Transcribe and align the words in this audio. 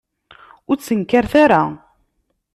Ur 0.69 0.75
ttnekkaret 0.77 1.33
ara. 1.43 1.61